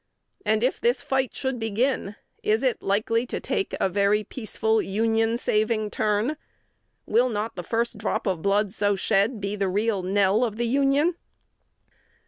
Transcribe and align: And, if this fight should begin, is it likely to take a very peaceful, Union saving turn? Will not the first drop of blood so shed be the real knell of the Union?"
And, 0.43 0.63
if 0.63 0.81
this 0.81 1.03
fight 1.03 1.35
should 1.35 1.59
begin, 1.59 2.15
is 2.41 2.63
it 2.63 2.81
likely 2.81 3.27
to 3.27 3.39
take 3.39 3.75
a 3.79 3.87
very 3.87 4.23
peaceful, 4.23 4.81
Union 4.81 5.37
saving 5.37 5.91
turn? 5.91 6.37
Will 7.05 7.29
not 7.29 7.55
the 7.55 7.61
first 7.61 7.99
drop 7.99 8.25
of 8.25 8.41
blood 8.41 8.73
so 8.73 8.95
shed 8.95 9.39
be 9.39 9.55
the 9.55 9.69
real 9.69 10.01
knell 10.01 10.43
of 10.43 10.57
the 10.57 10.65
Union?" 10.65 11.17